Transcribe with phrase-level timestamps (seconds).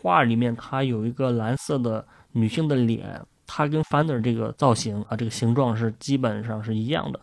[0.00, 7.20] 画里面它有一个蓝色的女性的脸，它跟 Fender 这个造型啊，这个形状是基本上是一样的。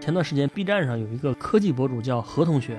[0.00, 2.76] 前段时间 B 站上有一个科技博主叫何同学。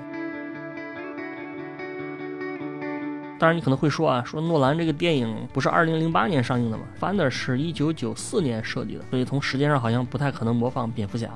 [3.40, 11.30] 当然，你可能会说啊，说诺兰这个电影不是二零零八年上映的吗？Fender 是一九九四年设计的，所以从时间上好像不太可能模仿蝙蝠侠。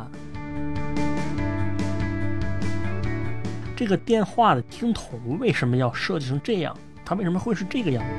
[3.82, 6.78] 这个电话的听筒为什么要设计成这样？
[7.04, 8.12] 它为什么会是这个样子？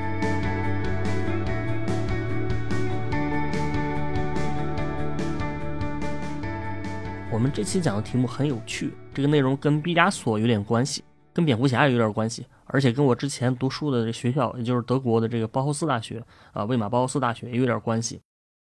[7.31, 11.05] 我们这期讲的题目很有趣，这个内容跟毕加索有点关系。
[11.33, 16.21] 跟蝙蝠侠也有点关系，而且跟我之前读书的这学校，也就是德国的这个包豪斯大学
[16.51, 18.21] 啊，魏玛包豪斯大学也有点关系。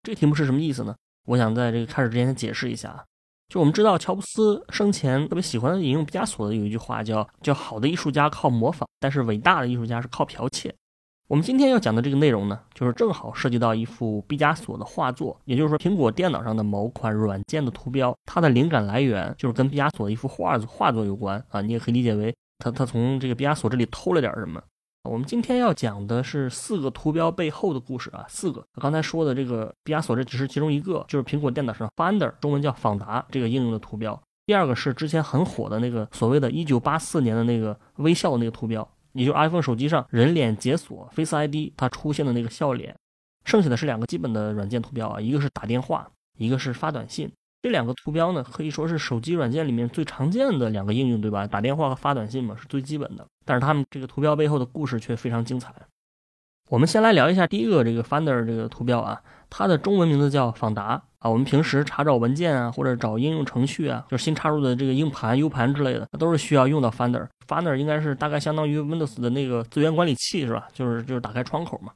[0.03, 0.97] 这个题目是什么意思呢？
[1.27, 3.05] 我想在这个开始之前先解释一下。
[3.51, 10.73] 就我们知道，乔布斯生前特别喜欢引用毕加索的有一句话，叫“叫好的艺术家靠模仿，但是伟大的艺术家是靠剽窃”。
[11.27, 21.61] 我们今天要讲的这个内容呢，就是正好涉及到一幅毕加索的画作，也就是说，苹果电脑上的某款软件的图标，它的灵感来源就是跟毕加索的一幅画画作有关啊。
[21.61, 22.33] 你也可以理解为。
[22.63, 24.63] 他他从这个毕加索这里偷了点什么？
[25.05, 28.63] 我们今天要讲的是四个图标背后的故事啊，四个。
[28.75, 34.21] 刚才说的这个毕加索这只是其中一个，就是苹果电脑上 Finder 中文叫访达这个应用的图标。
[34.45, 42.95] 第二个是之前很火的那个所谓的1984年的那个微笑的那个图标，也就是 iPhone 手机上人脸解锁 Face ID 它出现的那个笑脸。
[43.47, 47.33] 剩下的是两个基本的软件图标啊，一个是打电话，一个是发短信。
[47.63, 51.47] 这两个图标呢，可以说是手机软件里面最常见的两个应用，对吧？
[51.47, 53.27] 打电话和发短信嘛，是最基本的。
[53.45, 55.73] 但是它们这个图标背后的故事却非常精彩。
[56.71, 61.29] 我们先来聊一下第一个这个 Finder 这个图标啊，它的中文名字叫访达啊。
[61.29, 67.27] 我们平时查找文件啊，或者找应用程序啊，就是新插入的这个硬盘、U 盘之类的，都是需要用到 Finder。
[67.47, 70.69] Finder 应该是大概相当于 Windows 的那个资源管理器，是吧？
[70.73, 71.93] 就是就是打开窗口嘛。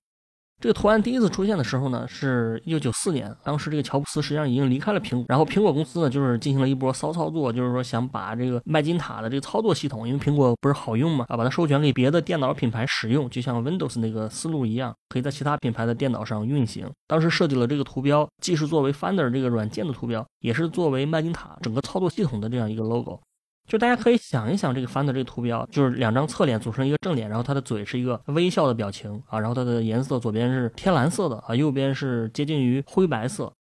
[0.61, 3.31] 这个图案第一次出现的时候呢，是一九九四年。
[3.43, 16.91] 当时这个乔布斯实际上已经离开了苹果，然后苹果公司呢，就是进行了一波骚操作，就是说想把这个麦金塔的这个操作系统，因为苹果不是好用嘛，啊，把它授权给别的电脑品牌使用，就像 Windows 那个思路一样，可以在其他品牌的电脑上运行。
[17.07, 23.21] 当时设计了这个图标，既是作为 Finder 这个软件的图标，也是作为麦金塔整个操作系统的这样一个 logo。
[23.67, 33.53] 就大家可以想一想，这个翻的这个图标，就是两张侧脸组成一个正脸，然后它的嘴是一个微笑的表情啊，然后它的颜色左边是天蓝色的啊，右边是接近于灰白色。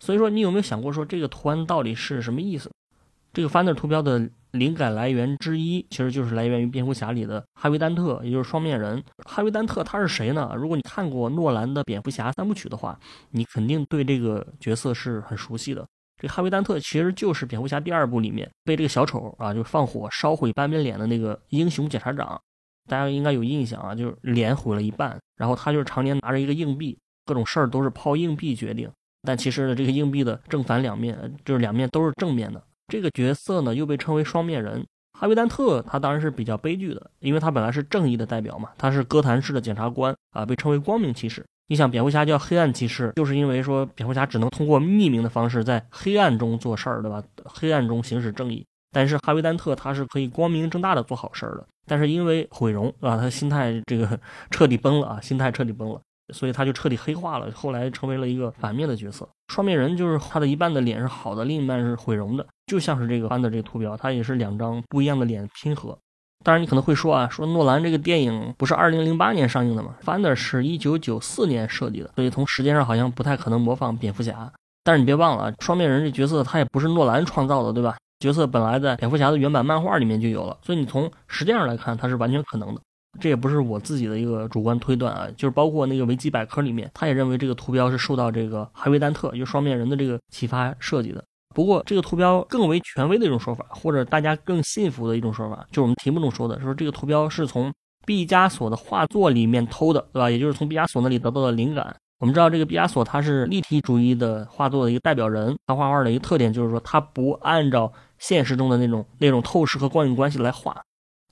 [0.00, 2.68] 所以说，你有没有想过说这个图案到底是什么意思？
[3.32, 9.02] 这个翻的图标的灵感来源之一，其实就是来源于蝙蝠侠里的哈维·丹特，也就是双面人。
[9.24, 10.52] 哈维·丹特他是谁呢？
[10.56, 12.98] 如果你看过诺兰的蝙蝠侠三部曲的话，
[13.30, 15.86] 你肯定对这个角色是很熟悉的。
[16.22, 22.40] 这哈维·丹特其实就是蝙蝠侠第二部里面被这个小丑啊，就放火烧毁半边脸的那个英雄检察长，
[22.88, 26.96] 大家应该有印象啊，就是脸毁了一半，然后他就是常年拿着一个硬币，
[27.26, 28.88] 各种事儿都是靠硬币决定。
[29.22, 32.62] 但其实呢，这个硬币的正反两面，就是两面都是正面的。
[32.86, 34.86] 这个角色呢，又被称为双面人。
[35.18, 41.44] 哈维·丹特他当然是比较悲剧的，因为他本来是正义的代表嘛，他是哥谭市的检察官啊，被称为光明骑士。
[41.68, 47.22] 你想，蝙蝠侠叫黑暗骑士，就是因为说蝙蝠侠只能通过匿名的方式在黑暗中做事儿，对吧？
[47.44, 48.64] 黑暗中行使正义。
[48.94, 54.20] 但是哈维·丹特他是可以光明正大的做好事儿的，但是因为毁容啊，他心态这个
[54.50, 56.00] 彻底崩了啊，心态彻底崩了，
[56.34, 59.26] 所以他就彻底黑化了，后来成为了一个反面的角色。
[59.48, 65.98] 双面人就是他的一半的脸是好的，另一半是毁容的，就像是这个翻的这个图标，它也是两张不一样的脸拼合。
[66.42, 74.52] 当然，你可能会说啊，说诺兰这个电影不是二零零八年上映的吗？Finder 是一九九四年设计的，所以从时间上好像不太可能模仿蝙蝠侠。
[74.84, 77.96] 但是你别忘了，双面人这角色他也不是诺兰创造的，对吧？
[78.18, 82.80] 角色本来在蝙蝠侠的原版漫画里面就有了，所以你从时间上来看，它是完全可能的。
[83.20, 91.22] 这也不是我自己的一个主观推断啊，就是包括那个维基百科里面，他也认为这个图标是受到这个哈维·丹特，就双面人的这个启发设计的。
[91.54, 97.72] 不过，这个图标更为权威的一种说法，或者大家更信服的一种说法，就是我们题目中说的，说这个图标是从
[98.04, 100.30] 毕加索的画作里面偷的，对吧？
[100.30, 101.94] 也就是从毕加索那里得到的灵感。
[102.18, 110.80] 我们知道，这个毕加索他是立体主义的画作的一个代表人，他画画的一个特点就是说，他不按照现实中的那种那种透视和光影关系来画，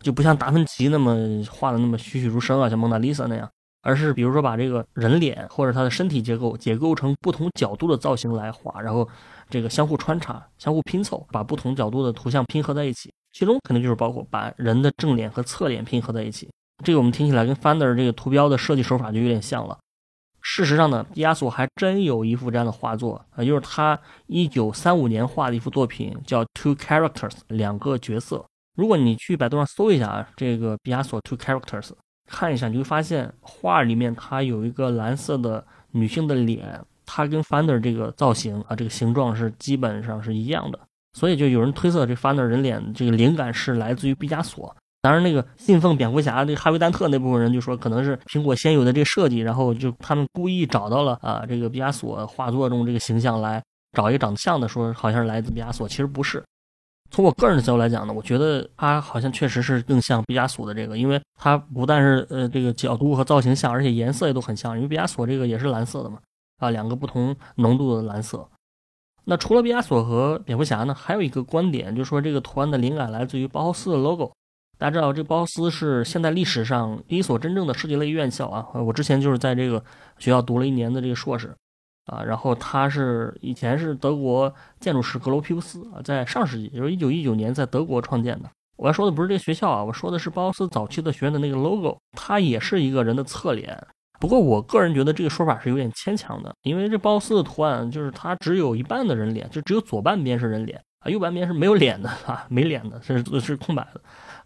[0.02, 1.16] 就不像达芬奇那么
[1.48, 3.48] 画的那么栩栩如生啊，像蒙娜丽莎那样，
[3.82, 9.08] 而是比如说把这个人脸或者他的身体结构解构成不同角度的造型来画，然后。
[9.52, 16.48] 这个相互穿插、相互拼凑，把不同角度的图像拼合在一起，其中肯定就是包括把人的正脸和侧脸拼合在一起。
[16.84, 19.76] 这个我们听起来跟 Finder 这个图标的设计手法就有点像了。
[20.40, 23.98] 事实上呢，毕加索还真有一幅这样的画作，啊，就是他
[24.28, 28.46] 1935年画的一幅作品，叫 Two Characters，两个角色。
[28.76, 31.90] 如果你去百度上搜一下啊，这个毕加索 Two Characters，
[32.30, 40.78] 看一下，你会发现画里面它有一个蓝色的女性的脸，它跟 Finder 这个造型啊，这个形状是基本上是一样的。
[41.12, 44.74] 所以就有人推测，这 Finder 人脸这个灵感是来自于毕加索。
[45.02, 53.62] 当然，那个信奉蝙蝠侠这哈维·丹特那部分人就说，可能是苹果先有的这个设计，然后就他们故意找到了啊，这个毕加索画作中这个形象来
[53.96, 56.44] 找一个长得像的，说好像是来自毕加索，其实不是。
[57.10, 66.18] 从我个人的角度来讲呢，我觉得他好像确实是更像毕加索的这个，因为它不但是呃这个角度和造型像，而且颜色也都很像，因为毕加索这个也是蓝色的嘛，
[66.58, 68.48] 啊，两个不同浓度的蓝色。
[69.24, 74.32] 那除了毕加索和蝙蝠侠呢，还有一个观点，就是说这个图案的灵感来自于包豪斯的 logo。
[74.78, 79.82] 大家知道，这包豪斯是现代历史上第一所真正的设计类院校啊，我之前就是在这个
[80.18, 81.54] 学校读了一年的这个硕士。
[82.10, 88.50] 啊，然后他是以前是德国建筑师格罗皮乌斯啊，在上世纪，就是一九一九年在德国创建的。
[88.76, 93.78] 我要说的不是这个学校啊，我说的是包豪斯早期的学院的那个 logo，它也是一个人的侧脸。
[94.18, 104.00] 不过我个人觉得这个说法是有点牵强的，因为这包豪斯的图案就是它只有一半的人脸，就只有左半边是人脸啊，右半边是没有脸的啊，没脸的，是是空白的。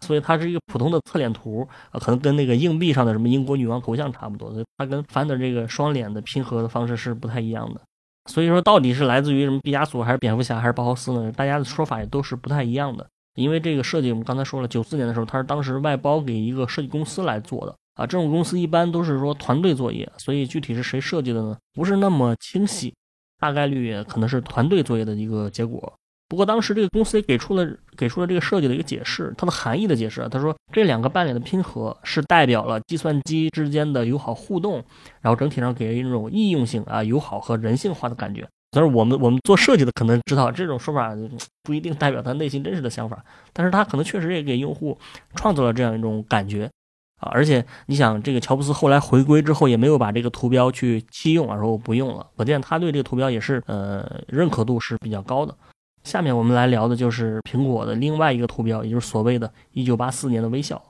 [0.05, 4.53] 所以它是一个普通的侧脸图啊，可能跟那个硬币上的什么英国女王头像差不多。
[4.77, 7.81] 它跟翻的这个双脸的拼合的方式是不太一样的。
[8.29, 11.31] 所以说，到底是来自于什么毕加索，还是蝙蝠侠，还是包豪斯呢？
[11.31, 13.07] 大家的说法也都是不太一样的。
[13.35, 18.07] 因为这个设计，我们刚才说了，九四年的时候，它是当时外包给一个设计公司来做的啊。
[18.07, 21.57] 这种公司一般都是说团队作业，所以具体是谁设计的呢？
[21.73, 22.95] 不是那么清晰，
[23.39, 25.93] 大概率也可能是团队作业的一个结果。
[26.27, 30.27] 不过当时这个公司也给出了给出了这个设计的一个解释，它的含义的解释啊。
[30.29, 34.83] 他说这两个半脸的拼合是代表了计算机之间的友好互动，
[35.21, 38.47] 然后整体上给人一种易用性啊、友好和人性化的感觉。
[38.71, 41.15] 但是我们我们做设计的可能知道这种说法
[41.63, 43.23] 不一定代表他内心真实的想法，
[43.53, 44.97] 但是他可能确实也给用户
[45.35, 46.69] 创造了这样一种感觉
[47.21, 47.29] 啊。
[47.31, 55.55] 而且你想，这个乔布斯后来回归之后也没有把这个图标去弃用啊，说我不用了，可见他对这个图标也是呃认可度是比较高的。
[56.05, 60.81] 下面我们来聊的就是苹果的另外一个图标，也就是所谓的“一九八四年的微笑”。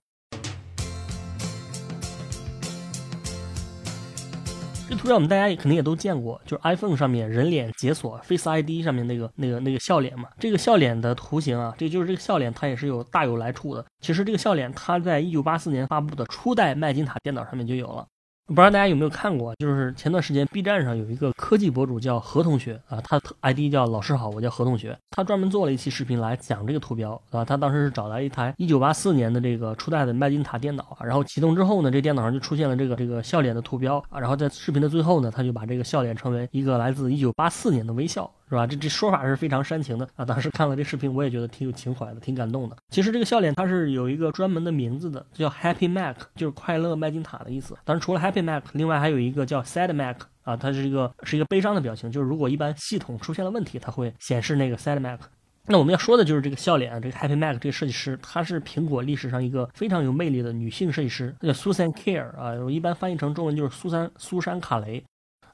[4.89, 10.27] 这图标我们大家也肯定也都见过，就是 iPhone 上面人脸解锁 Face ID 上面那个那个那个笑脸嘛。
[10.37, 13.83] 这个笑脸的图形啊，这就是这个笑脸，它也是有大有来处的。
[14.01, 18.05] 其实这个笑脸，它在一九八四年发布的初代麦金塔电脑上面就有了。
[18.47, 27.43] 不知道大家有没有看过，就是前段时间 B 站上有一个科技博主叫何同学啊，他 ID 叫老师好，我叫何同学，他专门做了一期视频来讲这个图标啊。
[27.43, 34.19] 他当时是找来一台1984年的这个初代的麦金塔电脑，然后启动之后呢，这电脑上就出现了这个这个笑脸的图标啊。
[34.19, 38.29] 然后在视频的最后呢，他就把这个笑脸称为一个来自1984年的微笑。
[38.55, 38.65] 是吧？
[38.65, 40.23] 这这说法是非常煽情的啊！
[40.23, 42.77] 当时看了这视频，我也觉得挺有情怀的，挺感动的。
[42.89, 47.75] 其实这个笑脸它是有一个专门的名字的，叫 Happy Mac，就是快乐麦金塔的意思。
[47.83, 55.19] 当然，除了 Happy Mac，另外还有一个叫 Sad Mac 啊，它是一个是一个悲伤的表情，就是如果一般系统出现了问题，它会显示那个 Sad Mac。
[55.67, 65.03] 那我们要说的就是这个笑脸，这个 Happy Mac 这个设计师，她是苹果历史上一个非常有魅力的女性设计师，叫 Susan Care 啊，我一般翻译成中文就是苏珊苏珊卡雷。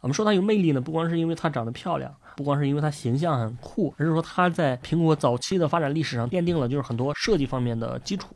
[0.02, 2.14] 我们说她有魅力呢，不光是因为她长得漂亮。
[2.36, 8.36] 不光是因为它形象很酷，而是说它在苹果早期的发展历史上奠定了就是很多设计方面的基础。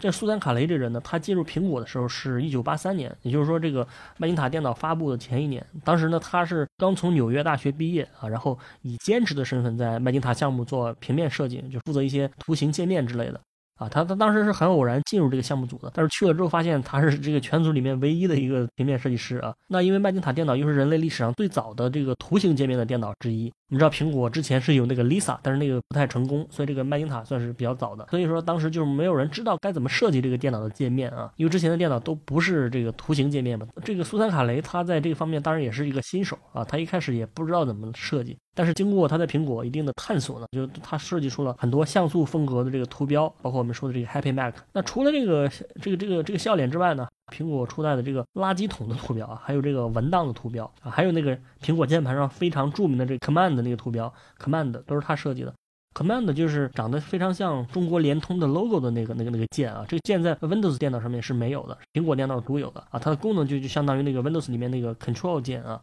[0.00, 3.84] 这苏珊卡雷这人呢，他进入苹果的时候是一九八三年，也就是说这个
[4.16, 5.66] 麦金塔电脑发布的前一年。
[5.82, 13.40] 当时呢，他是刚从纽约大学毕业啊，然后以兼职的身份在麦金塔项目做平面设计，就负责一些图形界面之类的。
[13.78, 19.54] 啊，他他当时是很偶然进入这个项目组的，但是去了之后发现他是这个全组里面唯一的一个平面设计师啊。
[19.68, 23.52] 那因为麦金塔电脑又是人类历史上最早的这个图形界面的电脑之一。
[23.70, 28.06] 你知道苹果之前是有那个 Lisa，但是那个不太成功，所以这个麦金塔算是比较早的。
[28.10, 33.66] 所以说当时就是没有人知道该怎么设计这个电脑的界面啊，因为之前的电脑都不是这个图形界面嘛。
[33.84, 44.54] 这个苏珊卡雷他在这个方面当然也是一个新手啊，他一开始也不知道怎么设计，但是经过他在苹果一定的探索呢，就他设计出了很多像素风格的这个图标，包括我们说的这个 Happy Mac。
[44.72, 45.46] 那除了这个
[45.82, 47.06] 这个这个这个笑脸之外呢？
[47.30, 55.52] 苹果初代的这个垃圾桶的图标啊， 还有这个文档的图标啊，还有那个苹果键盘上非常著名的这个 Command 的那个图标，Command 都是他设计的。
[55.94, 65.80] Command 就是长得非常像中国联通的 logo 的那个那个那个键啊，这个键在 Windows 电脑上面是没有的，苹果电脑独有的啊，它的功能就就相当于那个 Windows 里面那个 Control 键啊。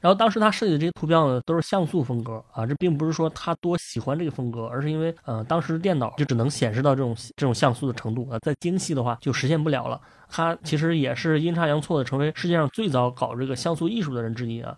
[0.00, 10.00] 然后当时他设计的这些图标呢，都是像素风格啊，这并不是说他多喜欢这个风格，而是因为呃，当时电脑就只能显示到这种这种像素的程度啊，再精细的话就实现不了了。
[10.30, 14.76] 他其实也是阴差阳错的成为世界上最早搞这个像素艺术的人之一啊。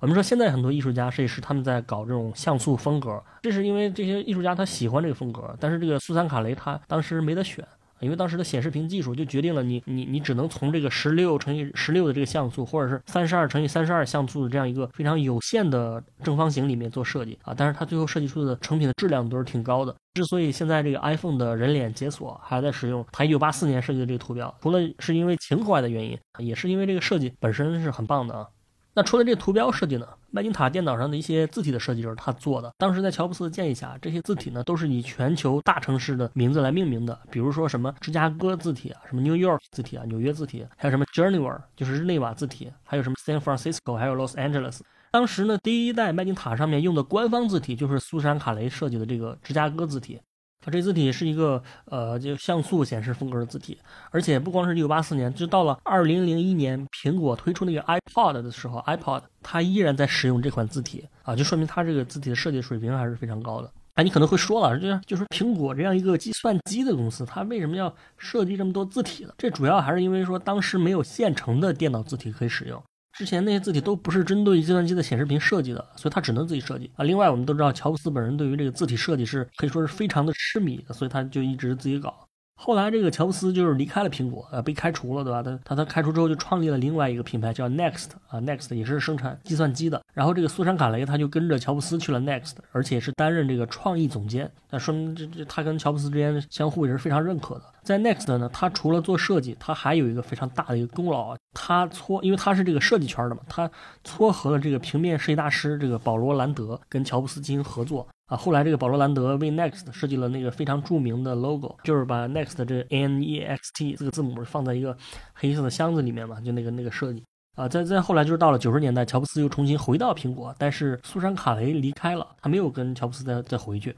[0.00, 7.62] 我们说现在很多艺术家、设计师他们在搞这种像素风格，这是因为这些艺术家他喜欢这个风格，但是这个苏珊卡雷他当时没得选。
[8.02, 17.54] 因为当时的显示屏技术就决定了你你你只能从这个十六乘以十六的这个像素，或者是三十二乘以三十二像素的这样一个非常有限的正方形里面做设计啊。
[17.56, 19.94] 但是它最后设计出的成品的质量都是挺高的。
[20.14, 28.46] 之所以现在这个 iPhone 的人脸解锁还在使用它一九八四年设计的这个图标，除了是因为情怀的原因，也是因为这个设计本身是很棒的啊。
[28.94, 32.72] 那除了这个图标设计呢，麦金塔电脑上的一些字体的设计就是他做的。
[32.78, 44.80] 当时在乔布斯的建议下，这些字体呢都是以全球大城市的名字来命名的，比如说什么芝加哥字体啊，什么 New York 字体啊，纽约字体，还有什么 Geneva 就是日内瓦字体，还有什么 San Francisco，还有 Los Angeles。
[45.10, 50.18] 当时呢，第一代麦金塔上面用的官方字体就是苏珊卡雷设计的这个芝加哥字体。
[50.64, 53.76] 它这字体是一个呃，就像素显示风格的字体，
[54.10, 63.70] 而且不光是一九八四年，就到了二零零一年，苹果推出那个 iPod 的时候，iPod 它依然在使用这款字体啊，就说明它这个字体的设计水平还是非常高的。
[63.94, 69.34] 哎，你可能会说了，就是就是苹果这样一个计算机的公司，它为什么要设计这么多字体呢？
[69.36, 72.82] 这主要还是因为说当时没有现成的电脑字体可以使用。
[73.12, 77.04] 之前那些字体都不是针对计算机的显示屏设计的，所以他只能自己设计啊。
[77.04, 82.14] 另外，我们都知道乔布斯本人对于这个字体设计是可以说是非常的痴迷，所以他就一直自己搞。
[82.54, 85.42] 后来这个乔布斯就是离开了苹果，呃，被开除了，对吧？
[85.42, 90.00] 他他他开除之后就创立了另外一个品牌叫 Next 啊，Next 也是生产计算机的。
[90.14, 94.48] 然后这个苏珊卡雷他就跟着乔布斯去了 Next，而且是担任这个创意总监。
[94.70, 97.64] 那说明这这他跟乔布斯之间相互也是非常认可的。
[97.82, 103.70] 在 Next 呢，他除了做设计，他还有一个非常大的一个功劳啊，他撮，因为他是这个设计圈的嘛，他
[104.04, 108.06] 撮合了这个平面设计大师这个保罗兰德跟乔布斯进行合作。
[108.26, 114.96] 啊，后来这个保罗兰德为 Next 设计了那个非常著名的 logo，就是把 Next 这 N E X T 这个字母放在一个
[115.34, 117.22] 黑色的箱子里面嘛，就那个那个设计。
[117.54, 123.94] 啊，再再后来就是到了九十年代，乔布斯又重新回到苹果，但是苏珊卡雷离开了，他没有跟乔布斯再再回去，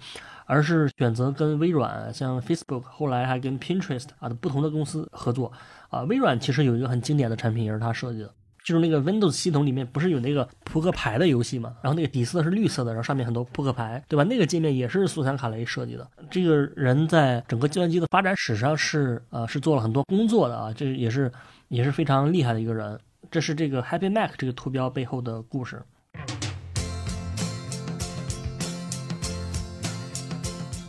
[0.46, 5.52] 而是选择跟微软、像 Facebook，后来还跟 Pinterest 啊的不同的公司合作。
[5.90, 8.30] 啊，微软其实有一个很经典的产品也是他设计的。
[8.64, 11.76] 就是那个 Windows 系统里面不是有那个扑克牌的游戏嘛？
[11.82, 14.24] 然后那个底色是绿色的，然后上面很多扑克牌，对吧？
[14.24, 16.08] 那个界面也是苏珊卡雷设计的。
[16.30, 21.30] 这个人在整个计算机的发展史上是呃是做了很多工作的啊，这也是
[21.68, 22.98] 也是非常厉害的一个人。
[23.30, 25.82] 这是这个 Happy Mac 这个图标背后的故事。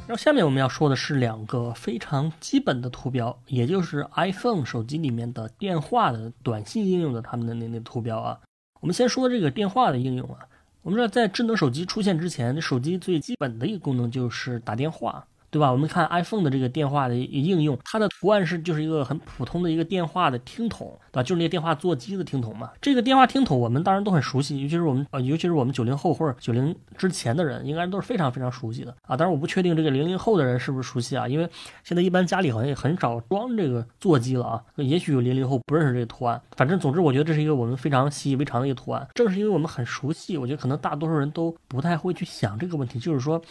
[0.08, 8.40] 然后下面我们要说的是两个非常基本的图标，也就是 iPhone 手机里面的电话的短信应用的他们的那那图标啊。
[8.82, 10.38] 我们先说这个电话的应用啊。
[10.84, 15.26] 我们知道在智能手机出现之前，手机最基本的一个功能就是打电话。
[15.56, 15.72] 对吧？
[15.72, 21.24] 我们看 iPhone 的这个电话的应用，它的图案是就是一个很普通的一个电话的听筒，对吧？
[21.24, 22.72] 就是那个电话座机的听筒嘛。
[22.82, 29.16] 这个电话听筒我们当然都很熟悉，尤其是我们呃，尤其是我们九零后或者九零之前的人，应该都是非常非常熟悉的啊。
[29.16, 31.50] 当然我不确定这个零零后的人是不是熟悉啊，因为
[31.86, 34.62] 现在一般家里好像也很少装这个座机了啊。
[34.76, 39.08] 也许有零零后不认识这个图案，反正总之我觉得这是一个我们非常习以为常的一个图案。
[39.14, 43.42] 正是因为我们很熟悉，我觉得可能大多数人都不太会去想这个问题，就是说。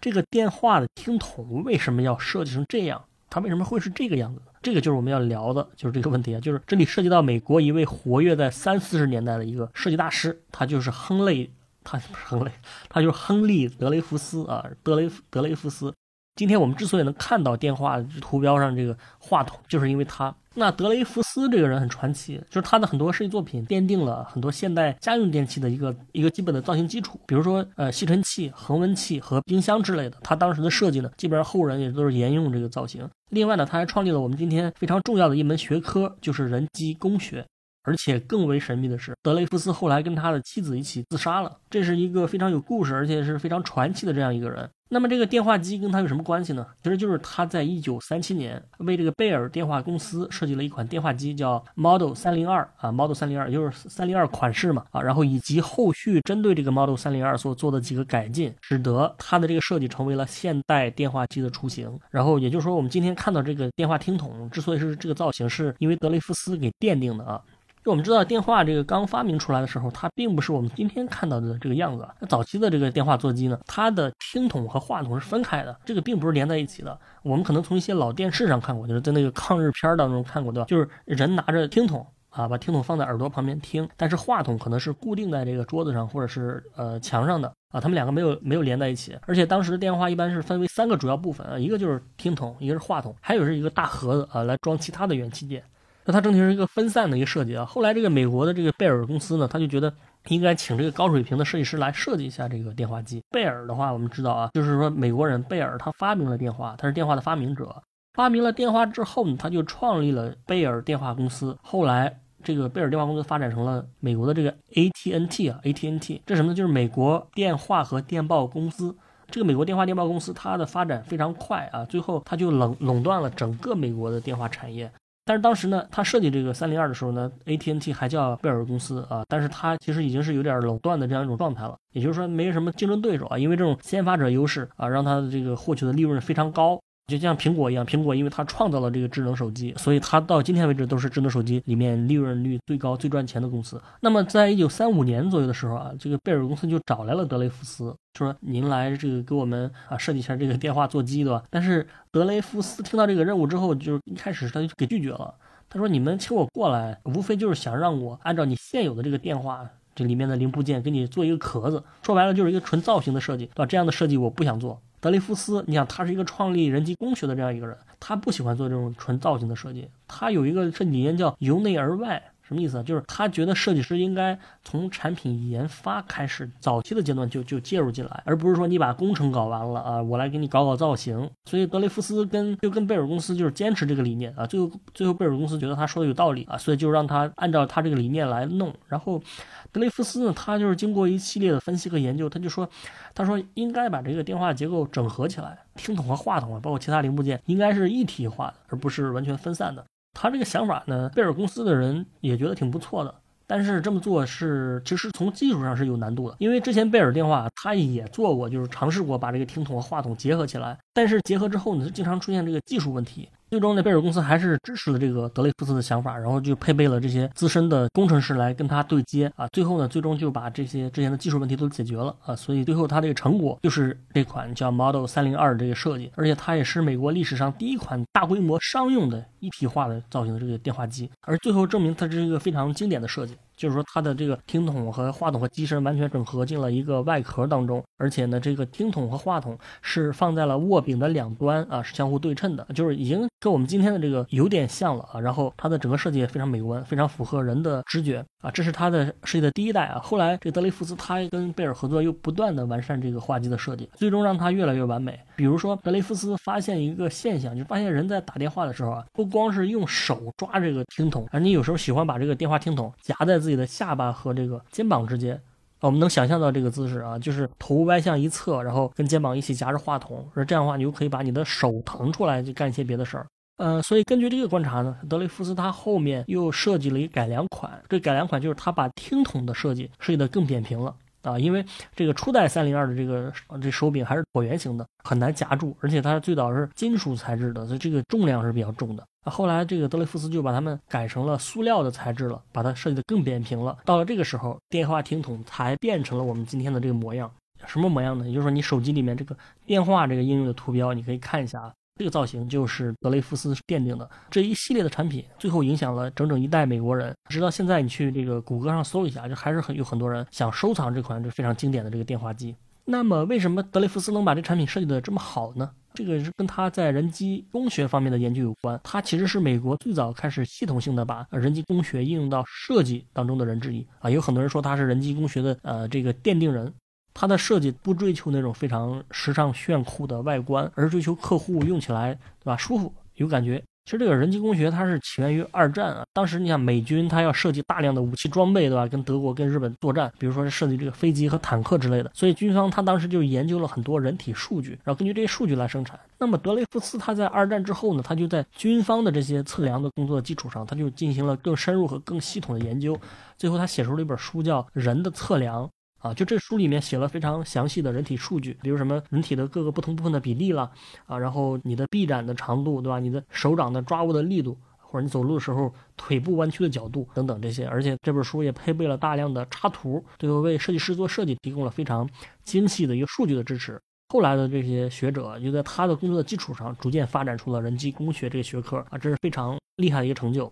[0.00, 3.04] 这个电话的听筒为什么要设计成这样？
[3.30, 4.40] 它为什么会是这个样子？
[4.62, 6.40] 这个就是我们要聊的，就是这个问题啊。
[6.40, 11.52] 就是这里涉及到美国一位活跃在三四十年代的一个设计大师，他就是亨利，
[11.84, 12.50] 他不是亨利，
[12.88, 15.92] 他就是亨利德雷福斯啊，德雷德雷福斯。
[16.38, 20.32] 今天我们之所以能看到电话图标上这个话筒，就是因为他。
[20.54, 30.16] 那德雷福斯这个人很传奇，就是他的很多设计作品奠定了很多现代家用电器的一个一个基本的造型基础，比如说呃吸尘器、恒温器和冰箱之类的。
[30.22, 33.04] 他当时的设计呢，基本上后人也都是沿用这个造型。
[33.30, 37.44] 另外呢，他还创立了我们今天非常重要的一门学科，就是人机工学。
[37.88, 41.56] 而且更为神秘的是，德雷福斯后来跟他的妻子一起自杀了。
[41.70, 44.68] 这是一个非常有故事，而且是非常传奇的这样一个人。
[44.90, 46.66] 那么这个电话机跟他有什么关系呢？
[46.82, 61.98] 其实就是他在一九三七年为这个贝尔电话公司设计了一款电话机，叫 Model 三零二啊，Model 三零二就是三零二款式嘛啊，然后以及后续针对这个 Model 三零二所做的几个改进，使得它的这个设计成为了现代电话机的雏形。
[62.10, 67.38] 然后也就是说，我们今天看到这个电话听筒之所以是这个造型，是因为德雷夫斯给奠定的啊。
[67.84, 72.06] 就我们知道，电话这个刚发明出来的时候，它并不是我们今天看到的这个样子。
[72.20, 76.98] 那早期的这个电话座机呢，它的听筒和话筒是分开的，这个并不是连在一起的。
[77.22, 80.66] 我们可能从一些老电视上看过，就是在那个抗日片当中看过，对吧？
[80.66, 89.16] 就是人拿着听筒啊，把听筒放在耳朵旁边听，但是话筒可能是固定在这个桌子上或者是呃墙上的啊，他们两个没有没有连在一起。
[89.26, 95.62] 而且当时的电话一般是分为三个主要部分啊，一个就是听筒，一个是话筒，还有是一个大盒子啊，来装其他的元器件。
[96.08, 97.66] 那它整体是一个分散的一个设计啊。
[97.66, 99.92] 后来这个美国的这个贝尔公司呢，他就觉得
[100.28, 103.22] 应该请这个高水平的设计师来设计一下这个电话机。
[103.30, 107.82] 贝尔的话，我们知道啊，就是说美国人贝尔他发明了电话，他是电话的发明者。
[108.14, 111.54] 发明了电话之后呢，他就创立了贝尔电话公司。
[111.62, 116.54] 后来这个贝尔电话公司发展成了美国的这个 ATNT 啊，ATNT 这什么呢？
[116.54, 118.96] 就是美国电话和电报公司。
[119.30, 124.90] 这个美国电话电报公司它的发展非常快啊，最后它就垄垄断了整个美国的电话产业。
[125.28, 136.80] 但是当时呢，他设计这个三零二的时候呢，AT&T 还叫贝尔公司啊，但是它其实已经是有点垄断的这样一种状态了，也就是说没什么竞争对手啊，因为这种先发者优势啊，让它的这个获取的利润非常高。
[137.08, 143.80] 就像苹果一样，苹果因为它创造了这个智能手机，所以它到今天为止都是智能手机里面利润率最高、最赚钱的公司。
[144.00, 155.34] 那么，在一九三五年左右的时候啊，这个贝尔公司就找来了德雷福斯，说：“您来这个给我们啊设计一下这个电话座机，对吧？”但是德雷福斯听到这个任务之后，就是一开始他就给拒绝了。
[155.70, 163.64] 他说：“你们请我过来，无非就是想让我按照你现有的这个电话这里面的零部件给你做一个壳子，说白了就是一个纯造型的设计，对吧？
[163.64, 172.22] 这样的设计我不想做。”德雷夫斯，你想他是一个创立人机工学的这样一个人，他不喜欢做这种纯造型的设计，他有一个设计理念叫由内而外。
[172.48, 172.82] 什么意思啊？
[172.82, 181.30] 就是他觉得设计师应该从产品研发开始，早期的阶段就就介入进来，而不是说你把工程搞完了啊，我来给你搞搞造型。
[181.44, 184.46] 所以德雷夫斯跟就跟贝尔公司就是坚持这个理念啊。
[184.46, 188.74] 最后最后贝尔公司觉得他说的有道理啊，所以就让他按照他这个理念来弄。
[188.86, 189.22] 然后
[189.70, 192.66] 德雷夫斯呢，他就是经过一系列的分析和研究，他就说，
[193.14, 199.84] 他说应该把这个电话结构整合起来，听筒和话筒啊，包括其他零部件应该是一体化的，而不是完全分散的。
[200.20, 203.14] 他这个想法呢，贝尔公司的人也觉得挺不错的，
[203.46, 213.28] 但是这么做是其实从技术上是有难度的，因为之前贝尔电话他也做过，就是尝试过把这个听筒和话筒结合起来，但是结合之后呢，经常出现这个技术问题。
[213.50, 219.48] 最终呢，贝尔公司还是支持了这个德雷福斯的想法，然后就配备了这些资深的工程师来跟他对接啊。
[219.48, 222.36] 最后呢，最终就把这些之前的技术问题都解决了啊。
[222.36, 233.34] 所以最后他这个成果就是这款叫 Model 三零二这个设计，而且它也是美国历史上第一款大规模商用的一体化的造型的这个电话机，而最后证明它是一个非常经典的设计。
[233.58, 245.20] 就是说，它的这个听筒和话筒和机身完全整合进了一个外壳当中，而且呢，这个听筒和话筒是放在了握柄的两端啊，是相互对称的，就是已经跟我们今天的这个有点像了啊。
[245.20, 248.50] 然后它的整个设计也非常美观，非常符合人的直觉啊。
[248.50, 249.98] 这是它的设计的第一代啊。
[249.98, 255.18] 后来这个德雷福斯他跟贝尔合作，又不断的完善这个话机的设计，最终让它越来越完美。
[255.34, 265.40] 比如说，德雷福斯发现一个现象，就发现人在打电话的时候啊，不光是用手抓这个听筒，而你有时候喜欢把这个电话听筒夹在自自己的下巴和这个肩膀之间，
[265.80, 273.26] 我们能想象到这个姿势啊，就是头歪向一侧，然后跟肩膀一起夹着话筒，而这样的话，你就可以把你的手腾出来，去干一些别的事儿。
[273.56, 280.94] 呃，所以根据这个观察呢，德雷福斯他后面又设计了一改良款，这改良款就是他把听筒的设计设计的更扁平了。
[281.22, 281.64] 啊，因为
[281.96, 283.32] 这个初代三零二的这个
[283.62, 289.04] 这手柄还是椭圆形的，很难夹住，而且它最早是金属材质的，所以这个重量是比较重的。
[289.28, 293.76] 后来这个德雷福斯就把它们改成了塑料的材质了，把它设计的更扁平了。
[293.84, 297.30] 到了这个时候，电话听筒才变成了我们今天的这个模样。
[297.66, 298.26] 什么模样呢？
[298.26, 299.36] 也就是说，你手机里面这个
[299.66, 301.72] 电话这个应用的图标，你可以看一下啊。
[301.96, 307.12] 这个造型就是德雷福斯奠定的这一系列的产品，最后影响了整整一代美国人。
[307.28, 312.54] 直到现在，你去这个谷歌上搜一下，就还是很有很多人想收藏这款这非常经典的这个电话机。
[312.90, 315.70] 那么，为什么德雷福斯能把这产品设计的这么好呢？
[315.92, 318.80] 这个是跟他在人机工学方面的研究有关。
[318.82, 324.08] 他其实是美国最早开始系统性的把人机工学应用到设计当中的人之一啊。
[324.08, 326.72] 有很多人说他是人机工学的呃这个奠定人。
[327.12, 333.62] 他的设计不追求那种非常时尚炫酷的外观，而追求客户用起来对吧舒服有感觉。
[333.88, 345.98] 其实这个人机工学它是起源于二战啊，当时你想美军它要设计大量的武器装备对吧，跟德国跟日本作战，比如说设计这个飞机和坦克之类的，所以军方他当时就研究了很多人体数据，然后根据这些数据来生产。
[346.18, 352.94] 那么德雷福斯他在二战之后呢，他就在军方的这些测量的工作基础上，他就进行了更深入和更系统的研究，
[353.38, 355.64] 最后他写出了一本书叫《人的测量》。
[355.98, 360.70] 啊，就这书里面写了非常详细的人体数据，比如什么人体的各个不同部分的比例了，
[361.06, 363.00] 啊，然后你的臂展的长度，对吧？
[363.00, 367.66] 你的手掌的抓握的力度，或者你走路的时候腿部弯曲的角度等等这些。
[367.66, 372.08] 而且这本书也配备了大量的插图，最后为设计师做设计提供了非常
[372.44, 373.80] 精细的一个数据的支持。
[374.10, 380.50] 后来的这些学者就在他的工作的基础上，逐渐发展出了人机工学这个学科啊，这是非常厉害的一个成就。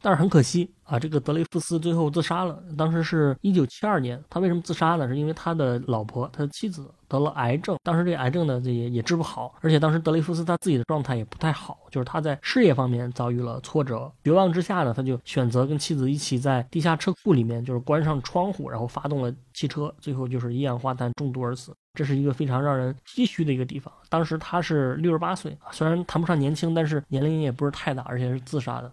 [0.00, 2.62] 但是很可惜啊，这个德雷福斯最后自杀了。
[2.76, 5.08] 当时是一九七二年，他为什么自杀呢？
[5.08, 7.76] 是因为他的老婆，他的妻子得了癌症。
[7.82, 14.10] 当时这个癌症呢，这也也治不好，而且当时德雷福斯他自己的状态也不太好，就是他在事业方面遭遇了挫折。
[14.24, 21.74] 绝望之下呢，他就选择跟妻子一起在地下车库里面，就是关上窗户，然后发动了汽车，最后就是一氧化碳中毒而死。
[21.94, 23.92] 这是一个非常让人唏嘘的一个地方。
[24.08, 28.92] 当时他是六十八岁，虽然谈不上年轻，但是年龄也不是太大，而且是自杀的。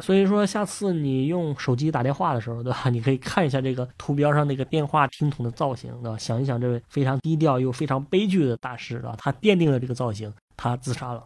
[0.00, 2.88] 所以说，下次你用手机打电话的时候，对吧？
[2.90, 6.18] 你可以看一下这个图标上那个电话听筒的造型，对吧？
[6.18, 11.24] 想一想，这位非常低调又非常悲剧的大师啊，他奠定了这个造型，他自杀了。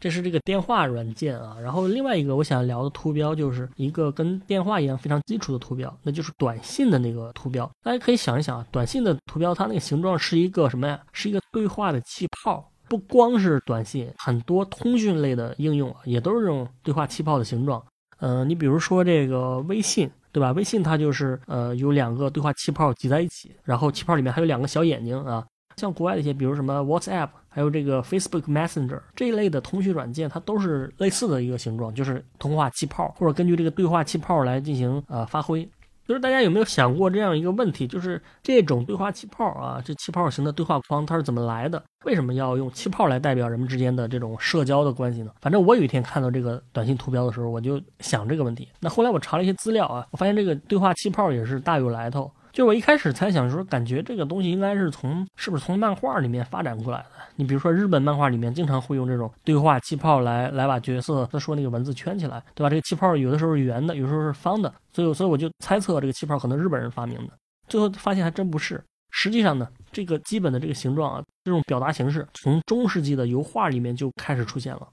[0.00, 7.70] 这是这个电话软件啊，然后另外一个我想聊的图标就是一个跟电话一样非常基础的图标，那就是短信的那个图标。
[7.84, 11.00] 大家可以想一想啊，短信的图标它那个形状是一个什么呀？
[11.12, 12.71] 是一个对话的气泡。
[12.92, 17.82] 不光是短信，很多通讯类的应用啊，也都是这种对话气泡的形状。
[18.20, 20.52] 嗯，你比如说这个微信，对吧？
[20.52, 25.42] 微信它就是呃有两个对话气泡挤在一起，然后气泡里面还有两个小眼睛啊。
[25.78, 35.66] 像国外的一些，比如什么 WhatsApp，还有这个 Facebook Messenger 这一类的通讯软件，它都是类似的一个形状，就是通话气泡，或者根据这个对话气泡来进行呃发挥。
[36.06, 37.86] 就是大家有没有想过这样一个问题？
[37.86, 41.82] 就是这种对话气泡啊，这气泡型的对话框它是怎么来的？
[42.04, 45.30] 为什么要用气泡来代表人们之间的这种社交的关系呢？
[45.40, 48.68] 反正我有一天看到这个短信图标的时候，我就想这个问题。
[48.80, 52.30] 那后来我查了一些资料啊，我发现这个对话气泡也是大有来头。
[52.52, 57.06] 就我一开始猜想说，感觉这个东西应该是从是不是从漫画里面发展过来的？
[57.36, 62.68] 你比如说日本漫画里面经常会用这种对话气泡来来把角色他说那个文字圈起来，对吧？
[62.68, 67.32] 这个气泡有的时候是圆的，有时候是方的，所以所以我就猜测这个气泡可能日本人发明的。
[67.68, 68.82] 最后发现还真不是。
[69.10, 74.86] 实际上呢，这个基本的这个形状啊，这种表达形式从中世纪的油画里面就开始出现了，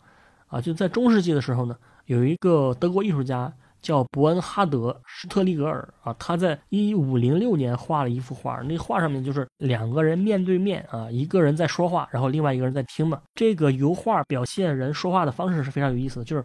[0.47, 3.51] 啊，就在中世纪的时候呢，有一个德国艺术家。
[3.81, 13.21] 叫伯恩哈德·施特利格尔啊，他在一五零六年画了一幅画，那画上面就是两个人面对面啊，一个人在说话，然后另外一个人在听嘛。
[13.35, 16.43] 这个油画表现人说话的方式是非常有意思的，就是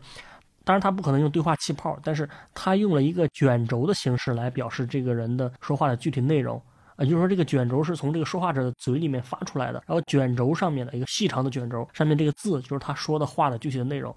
[0.65, 6.61] 当然他不可能用对话气泡，但是他用了一个卷轴的形式来表示这个人的说话的具体内容
[6.97, 14.15] 啊，就是说这个卷轴是从这个说话者的嘴里面发出来的，然后卷轴上面的一个细长的卷轴上面这个字就是他说的话的具体的内容。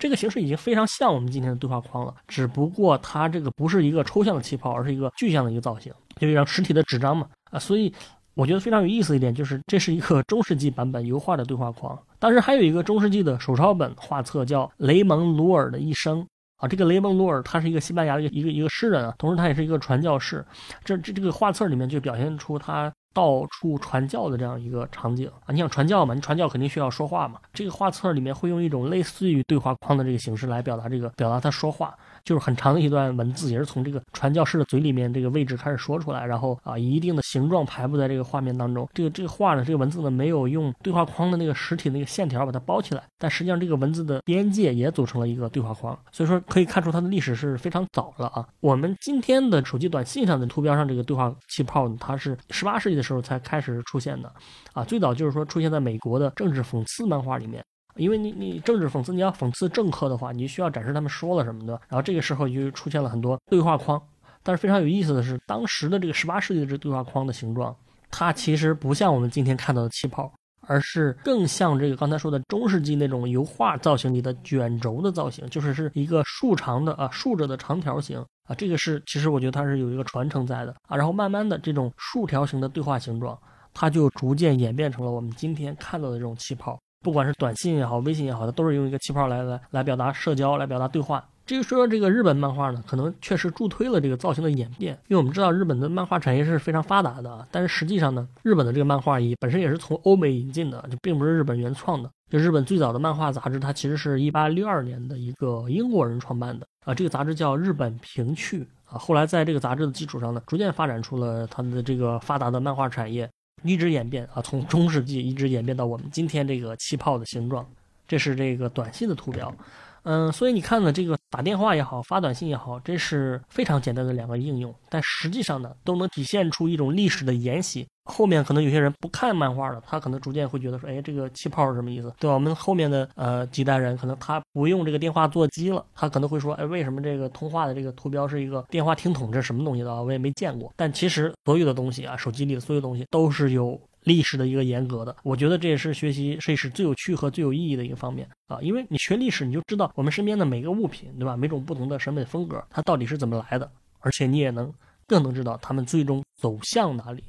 [0.00, 7.28] 这个形式已经非常像我们今天的对话框了，只不过它这个不是一个抽象的气泡，而是一个具象的一个造型，就一张实体的纸张嘛。
[7.50, 7.92] 啊，所以
[8.34, 11.96] 我觉得非常有意思一点就是，这是一个中世纪版本油画的对话框。
[12.18, 16.20] 当时还有一个中世纪的手抄本画册叫《雷蒙·鲁尔的一生》
[16.56, 20.42] 啊，这个雷蒙·鲁尔他是一个西班牙的一个一个一个诗人啊，同时他也是一个传教士。
[20.82, 22.90] 这这这个画册里面就表现出他。
[23.12, 26.14] 到处传教的这样一个场景啊，你想传教嘛？
[26.14, 27.40] 你传教肯定需要说话嘛。
[27.52, 31.96] 这个画册里面会用一种类似于对话框的这个形式来表达这个表达他说话。
[32.30, 38.88] 就是很长的一段文字，也是从这个传教士的嘴里面这个位置开始说出来，然后啊，以一定的形状排布在这个画面当中。
[38.94, 45.98] 这个这个画呢，这个文字呢，没有用对话框的那个实体那个线条把它包起来，但实际上这个文字的边界也组成了一个对话框。
[46.12, 48.46] 所以说可以看出它的历史是非常早了啊。
[48.60, 54.32] 我们今天的手机短信上的图标上这个对话气泡呢，它是十八世纪的时候才开始出现的，
[54.72, 57.60] 啊，最早就是说出现在美国的政治讽刺漫画里面。
[57.96, 61.72] 因为你你政治讽刺，你要讽刺政客的话，你需要展示他们说了什么的。
[61.88, 64.00] 然后这个时候就出现了很多对话框。
[64.42, 67.76] 但是非常有意思的是，当时的这个十八世纪的这对话框的形状，
[68.10, 70.32] 它其实不像我们今天看到的气泡，
[70.66, 78.54] 而是更像这个刚才说的中世纪那种油画造型里的卷轴的造型，就是是一个竖长的啊竖着的长条形啊。
[78.54, 80.96] 这个是其实我觉得它是有一个传承在的啊。
[80.96, 83.38] 然后慢慢的这种竖条形的对话形状，
[83.74, 86.80] 它就逐渐演变成了我们今天看到的这种气泡。
[87.02, 91.24] 不管是短信也好，微信也好，它都是用一个气泡来来来表达社交，来表达对话。
[91.46, 97.44] 至于说这个日本漫画呢，可能确实助推了这个造型的演变，因为我们知道日本的漫画产业是非常发达的。
[97.50, 102.08] 但是实际上呢，日本的这个漫画也本身也是从欧美引进的，就并不是日本原创的。
[102.30, 108.96] 就日本最早的漫画杂志，它其实是一八六二年的一个英国人创办的啊，这个杂志叫《日本平趣》啊。
[108.96, 113.28] 后来在这个杂志的基础上呢，逐渐发展出了他们的这个发达的漫画产业。
[113.62, 117.66] 一直演变啊，从中世纪一直演变到我们今天这个气泡的形状，
[118.06, 119.54] 这是这个短信的图标。
[120.02, 127.86] 嗯，所以你看呢，这个打电话也好，发短信也好，这是非常简单的两个应用，但实际上呢，都能体现出一种历史的沿袭。
[128.10, 132.12] 后面可能有些人不看漫画了，他可能逐渐会觉得说，哎，这个气泡是什么意思？
[132.18, 132.34] 对吧？
[132.34, 139.30] 我们后面的呃几代人，可能他不用这个电话座机了，他可能会说，哎，为什么这个通话的这个图标是一个电话听筒？
[139.30, 140.02] 这是什么东西的？
[140.02, 140.72] 我也没见过。
[140.76, 145.14] 但其实所有的东西啊，手机里的所有东西都是有历史的一个严格的。
[145.22, 151.36] 我觉得这也是学习历史最有趣和最有意义的一个方面啊，因为你学历史，你就知道我们身边的每个物品，对吧？
[151.36, 153.70] 每种不同的审美风格，它到底是怎么来的，
[154.00, 154.72] 而且你也能
[155.06, 157.22] 更能知道他们最终走向哪里。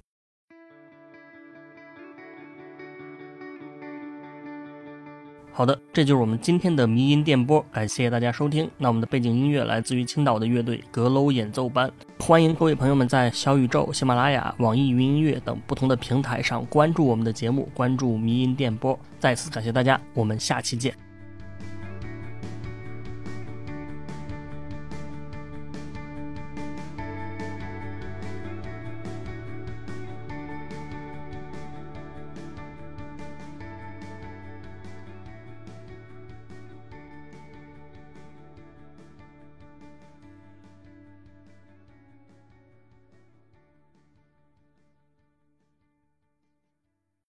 [5.54, 8.70] 好的，这就是我们今天的迷音电波，感谢大家收听。
[8.78, 18.98] 那我们的背景音乐来自于青岛的乐队阁楼演奏班，欢迎各位朋友们在小宇宙、喜马拉雅、网易云音乐等不同的平台上关注我们的节目，关注迷音电波。
[19.20, 21.11] 再次感谢大家，我们下期见。